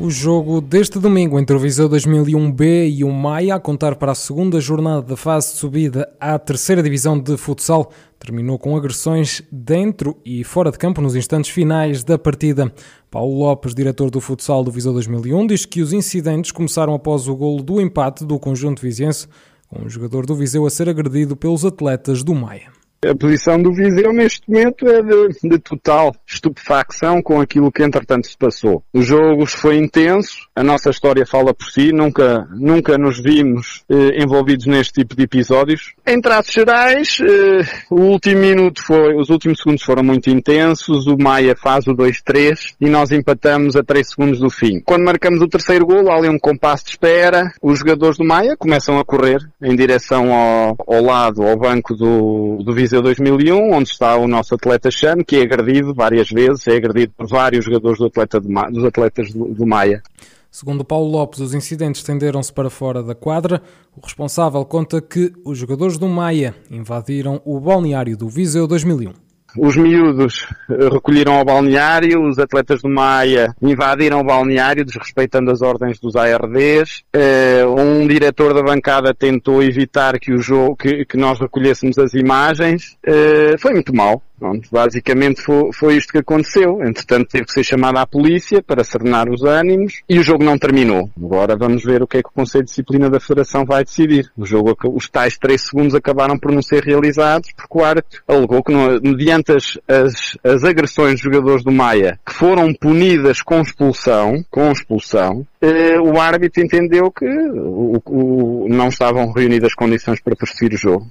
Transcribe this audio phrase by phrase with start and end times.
[0.00, 4.14] O jogo deste domingo entre o Viseu 2001B e o Maia, a contar para a
[4.14, 10.16] segunda jornada da fase de subida à terceira divisão de futsal, terminou com agressões dentro
[10.24, 12.72] e fora de campo nos instantes finais da partida.
[13.10, 17.34] Paulo Lopes, diretor do futsal do Viseu 2001, diz que os incidentes começaram após o
[17.34, 19.26] golo do empate do conjunto viziense,
[19.68, 22.77] com o jogador do Viseu a ser agredido pelos atletas do Maia.
[23.06, 28.26] A posição do Viseu neste momento é de, de, total estupefacção com aquilo que entretanto
[28.26, 28.82] se passou.
[28.92, 34.20] O jogo foi intenso, a nossa história fala por si, nunca, nunca nos vimos eh,
[34.20, 35.94] envolvidos neste tipo de episódios.
[36.04, 41.16] Em traços gerais, eh, o último minuto foi, os últimos segundos foram muito intensos, o
[41.16, 44.80] Maia faz o 2-3 e nós empatamos a 3 segundos do fim.
[44.80, 48.56] Quando marcamos o terceiro golo, há ali um compasso de espera, os jogadores do Maia
[48.56, 53.74] começam a correr em direção ao, ao lado, ao banco do, do Viseu Viseu 2001,
[53.74, 57.62] onde está o nosso atleta Chano, que é agredido várias vezes, é agredido por vários
[57.62, 60.02] jogadores do atleta de, dos atletas do, do Maia.
[60.50, 63.60] Segundo Paulo Lopes, os incidentes tenderam-se para fora da quadra.
[63.94, 69.27] O responsável conta que os jogadores do Maia invadiram o balneário do Viseu 2001.
[69.60, 75.62] Os miúdos eh, recolheram ao balneário, os atletas do Maia invadiram o balneário, desrespeitando as
[75.62, 77.02] ordens dos ARDs.
[77.12, 82.14] Eh, um diretor da bancada tentou evitar que o jogo, que, que nós recolhêssemos as
[82.14, 82.96] imagens.
[83.04, 84.22] Eh, foi muito mal.
[84.38, 86.80] Pronto, basicamente foi, foi, isto que aconteceu.
[86.82, 90.56] Entretanto, teve que ser chamada à polícia para serenar os ânimos e o jogo não
[90.56, 91.10] terminou.
[91.16, 94.30] Agora vamos ver o que é que o Conselho de Disciplina da Federação vai decidir.
[94.36, 98.62] O jogo, os tais três segundos acabaram por não ser realizados porque o árbitro alegou
[98.62, 103.60] que, não, mediante as, as, as agressões dos jogadores do Maia, que foram punidas com
[103.60, 110.20] expulsão, com expulsão, eh, o árbitro entendeu que o, o, não estavam reunidas as condições
[110.20, 111.06] para prosseguir o jogo.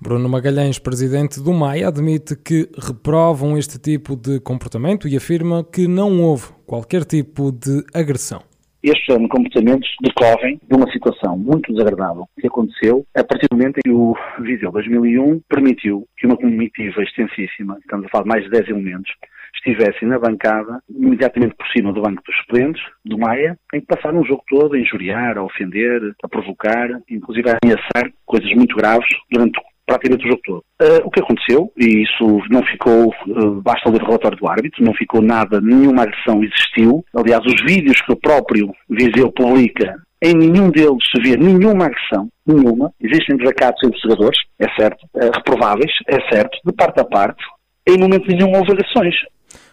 [0.00, 5.88] Bruno Magalhães, presidente do Maia, admite que reprovam este tipo de comportamento e afirma que
[5.88, 8.40] não houve qualquer tipo de agressão.
[8.80, 13.80] Estes comportamentos decorrem de uma situação muito desagradável que aconteceu a partir do momento em
[13.82, 18.50] que o Viseu 2001 permitiu que uma comitiva extensíssima, estamos a falar de mais de
[18.50, 19.10] 10 elementos,
[19.56, 24.20] estivessem na bancada, imediatamente por cima do banco dos suplentes, do Maia, em que passaram
[24.20, 29.08] o jogo todo a injuriar, a ofender, a provocar, inclusive a ameaçar coisas muito graves
[29.28, 29.58] durante
[29.88, 30.64] praticamente o jogo todo.
[30.80, 34.84] Uh, o que aconteceu, e isso não ficou, uh, basta ler o relatório do árbitro,
[34.84, 37.02] não ficou nada, nenhuma agressão existiu.
[37.16, 42.28] Aliás, os vídeos que o próprio Viseu publica, em nenhum deles se vê nenhuma agressão,
[42.46, 42.92] nenhuma.
[43.00, 47.42] Existem desacatos entre jogadores, é certo, uh, reprováveis, é certo, de parte a parte.
[47.88, 49.14] Em momento nenhum houve agressões.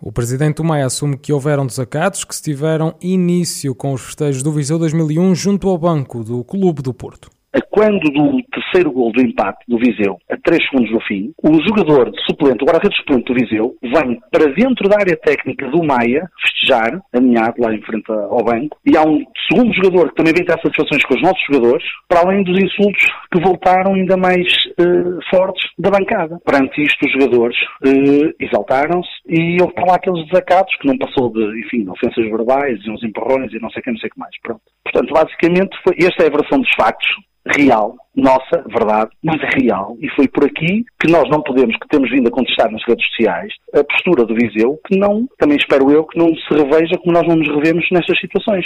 [0.00, 4.42] O presidente do Maia assume que houveram desacatos que se tiveram início com os festejos
[4.42, 7.35] do Viseu 2001 junto ao banco do Clube do Porto
[7.70, 12.10] quando do terceiro gol do empate do Viseu, a 3 segundos do fim, o jogador
[12.10, 16.28] de suplente, o guarda-redes suplente do Viseu, vem para dentro da área técnica do Maia,
[16.40, 20.44] festejar, aninhado lá em frente ao banco, e há um segundo jogador que também vem
[20.44, 24.46] ter satisfações com os nossos jogadores, para além dos insultos que voltaram ainda mais
[24.80, 26.38] uh, fortes da bancada.
[26.44, 31.32] Perante isto, os jogadores uh, exaltaram-se e houve para lá aqueles desacatos que não passou
[31.32, 34.12] de, enfim, ofensas verbais e uns empurrões e não sei o que, não sei o
[34.12, 34.40] que mais.
[34.42, 34.62] Pronto.
[34.84, 37.06] Portanto, basicamente, foi, esta é a versão dos factos
[37.54, 39.96] real, nossa, verdade, mas real.
[40.00, 43.06] E foi por aqui que nós não podemos, que temos vindo a contestar nas redes
[43.06, 47.12] sociais, a postura do Viseu, que não, também espero eu, que não se reveja como
[47.12, 48.64] nós não nos revemos nestas situações.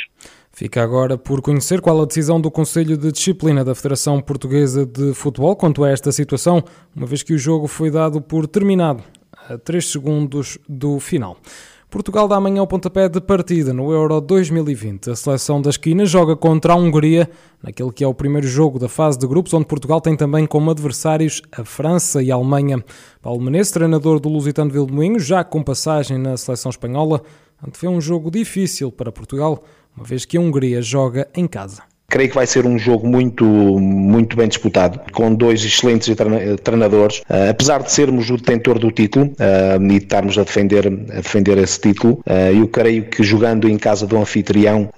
[0.52, 5.14] Fica agora por conhecer qual a decisão do Conselho de Disciplina da Federação Portuguesa de
[5.14, 6.62] Futebol quanto a esta situação,
[6.94, 9.02] uma vez que o jogo foi dado por terminado
[9.48, 11.36] a 3 segundos do final.
[11.90, 15.10] Portugal dá amanhã o pontapé de partida no Euro 2020.
[15.10, 17.28] A seleção da esquina joga contra a Hungria,
[17.60, 20.70] naquele que é o primeiro jogo da fase de grupos, onde Portugal tem também como
[20.70, 22.84] adversários a França e a Alemanha.
[23.20, 27.22] Paulo Menezes, treinador do Lusitano Vilmoinho, já com passagem na seleção espanhola,
[27.60, 29.64] antevê um jogo difícil para Portugal,
[29.96, 31.89] uma vez que a Hungria joga em casa.
[32.10, 36.14] Creio que vai ser um jogo muito, muito bem disputado, com dois excelentes
[36.62, 37.20] treinadores.
[37.20, 41.56] Uh, apesar de sermos o detentor do título uh, e estarmos a defender, a defender
[41.56, 44.90] esse título, uh, eu creio que jogando em casa do anfitrião,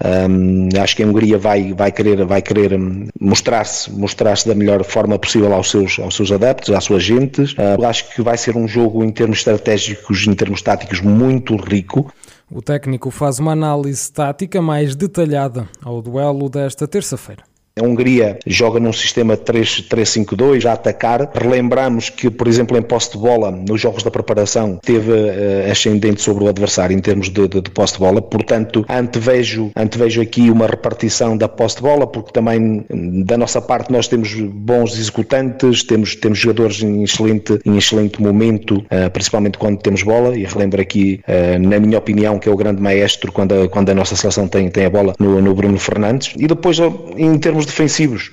[0.83, 2.79] acho que a Hungria vai, vai querer, vai querer
[3.21, 7.53] mostrar-se mostrar da melhor forma possível aos seus, aos seus adeptos, às suas gentes.
[7.53, 12.13] Uh, acho que vai ser um jogo em termos estratégicos, em termos táticos, muito rico.
[12.55, 17.45] O técnico faz uma análise tática mais detalhada ao duelo desta terça-feira.
[17.75, 21.31] A Hungria joga num sistema 3-5-2 a atacar.
[21.35, 26.21] Relembramos que, por exemplo, em posse de bola, nos jogos da preparação, teve uh, ascendente
[26.21, 28.21] sobre o adversário em termos de, de, de posse de bola.
[28.21, 32.85] Portanto, antevejo, antevejo aqui uma repartição da posse de bola, porque também
[33.25, 38.79] da nossa parte nós temos bons executantes, temos, temos jogadores em excelente, em excelente momento,
[38.81, 40.37] uh, principalmente quando temos bola.
[40.37, 43.89] E relembro aqui, uh, na minha opinião, que é o grande maestro quando a, quando
[43.89, 46.35] a nossa seleção tem, tem a bola no, no Bruno Fernandes.
[46.37, 46.77] E depois,
[47.17, 48.31] em termos termos defensivos.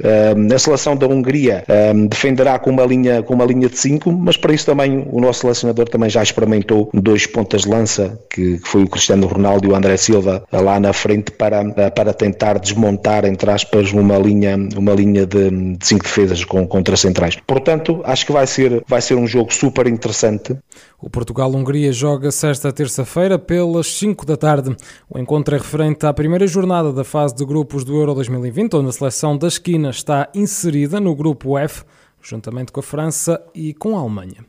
[0.54, 1.64] a seleção da Hungria
[2.10, 5.42] defenderá com uma linha, com uma linha de 5, mas para isso também o nosso
[5.42, 9.76] selecionador também já experimentou dois pontas de lança, que, foi o Cristiano Ronaldo e o
[9.76, 15.26] André Silva lá na frente para, para tentar desmontar, entre aspas, uma linha, uma linha
[15.26, 17.38] de, de cinco defesas com, contra centrais.
[17.48, 20.56] Portanto, acho que vai ser, vai ser um jogo super interessante.
[21.02, 24.76] O Portugal-Hungria joga sexta terça-feira pelas 5 da tarde.
[25.10, 28.90] O encontro é referente à primeira jornada da fase de grupos do Euro 2020, onde
[28.90, 31.84] a seleção da esquina está inserida no grupo F,
[32.22, 34.46] juntamente com a França e com a Alemanha.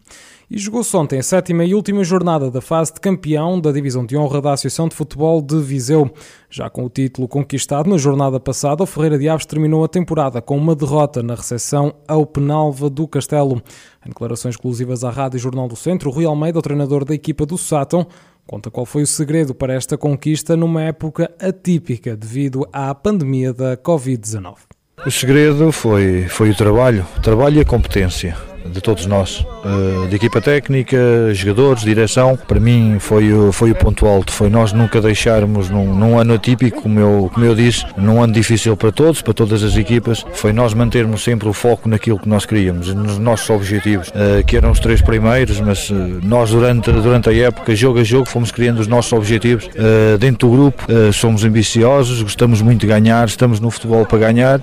[0.50, 4.16] E jogou-se ontem a sétima e última jornada da fase de campeão da Divisão de
[4.16, 6.10] Honra da Associação de Futebol de Viseu.
[6.50, 10.42] Já com o título conquistado na jornada passada, o Ferreira de Aves terminou a temporada
[10.42, 13.62] com uma derrota na recepção ao Penalva do Castelo.
[14.04, 17.46] Em declarações exclusivas à Rádio Jornal do Centro, o Rui Almeida, o treinador da equipa
[17.46, 18.08] do Sátão,
[18.50, 23.76] conta qual foi o segredo para esta conquista numa época atípica devido à pandemia da
[23.76, 24.56] Covid-19.
[25.06, 30.08] O segredo foi, foi o trabalho, o trabalho e a competência de todos nós, eh,
[30.08, 30.98] de equipa técnica,
[31.32, 32.36] jogadores, direção.
[32.36, 36.82] Para mim foi, foi o ponto alto, foi nós nunca deixarmos num, num, ano atípico,
[36.82, 40.52] como eu, como eu disse, num ano difícil para todos, para todas as equipas, foi
[40.52, 44.70] nós mantermos sempre o foco naquilo que nós queríamos, nos nossos objetivos, eh, que eram
[44.70, 48.80] os três primeiros, mas eh, nós durante, durante a época, jogo a jogo, fomos criando
[48.80, 49.68] os nossos objetivos
[50.18, 54.60] dentro do grupo, somos ambiciosos, gostamos muito de ganhar, estamos no futebol para ganhar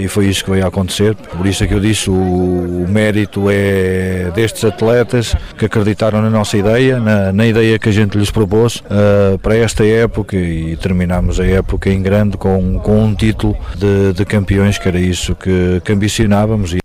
[0.00, 1.14] e foi isso que veio a acontecer.
[1.14, 6.22] Por isso é que eu disse o, o mérito mérito é destes atletas que acreditaram
[6.22, 10.36] na nossa ideia, na, na ideia que a gente lhes propôs uh, para esta época
[10.36, 14.98] e terminamos a época em grande com, com um título de, de campeões, que era
[14.98, 16.76] isso que, que ambicionávamos.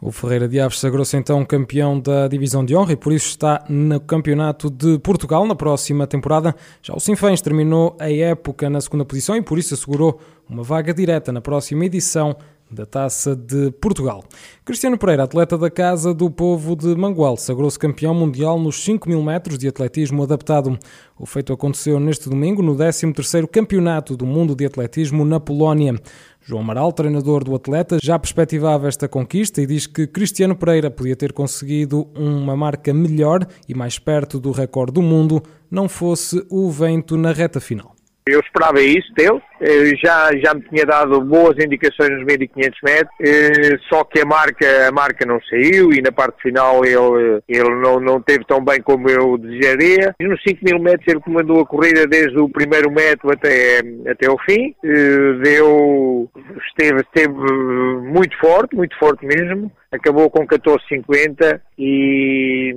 [0.00, 3.64] O Ferreira de Aves sagrou-se então campeão da Divisão de Honra e por isso está
[3.68, 6.54] no Campeonato de Portugal na próxima temporada.
[6.82, 10.92] Já o Sinfãs terminou a época na segunda posição e por isso assegurou uma vaga
[10.92, 12.36] direta na próxima edição
[12.74, 14.24] da Taça de Portugal.
[14.64, 19.22] Cristiano Pereira, atleta da Casa do Povo de Mangual, sagrou-se campeão mundial nos 5 mil
[19.22, 20.78] metros de atletismo adaptado.
[21.18, 25.94] O feito aconteceu neste domingo no 13º Campeonato do Mundo de Atletismo na Polónia.
[26.42, 31.16] João Amaral, treinador do atleta, já perspectivava esta conquista e diz que Cristiano Pereira podia
[31.16, 36.70] ter conseguido uma marca melhor e mais perto do recorde do mundo, não fosse o
[36.70, 37.93] vento na reta final.
[38.26, 43.14] Eu esperava isso dele, eh, já, já me tinha dado boas indicações nos 1500 metros,
[43.20, 47.68] eh, só que a marca, a marca não saiu e na parte final ele, ele
[47.82, 50.14] não, não teve tão bem como eu desejaria.
[50.18, 53.80] Nos 5000 metros ele comandou a corrida desde o primeiro metro até,
[54.10, 56.30] até o fim, eh, deu,
[56.68, 59.70] esteve, esteve muito forte, muito forte mesmo.
[59.92, 62.74] Acabou com 14,50 e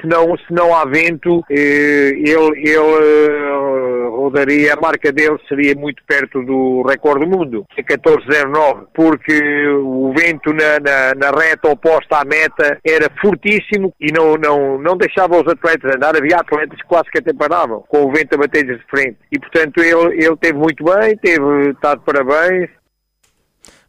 [0.00, 3.79] se não, se não há vento, ele, ele
[4.30, 10.52] rodaria, a marca dele seria muito perto do recorde do mundo, 14,09, porque o vento
[10.52, 15.46] na, na, na, reta oposta à meta era fortíssimo e não, não, não deixava os
[15.46, 16.16] atletas andar.
[16.16, 19.18] Havia atletas que quase que até paravam, com o vento a bater de frente.
[19.32, 22.70] E, portanto, ele, ele teve muito bem, teve, está de parabéns,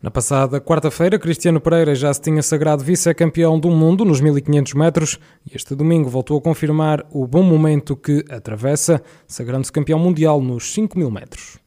[0.01, 5.19] na passada quarta-feira, Cristiano Pereira já se tinha sagrado vice-campeão do mundo nos 1500 metros
[5.45, 10.73] e este domingo voltou a confirmar o bom momento que atravessa, sagrando-se campeão mundial nos
[10.73, 11.60] 5000 metros.